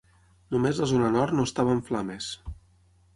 [0.53, 2.31] Només la zona nord no estava en flames.